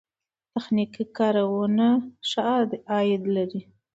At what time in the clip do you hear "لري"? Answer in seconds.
3.35-3.61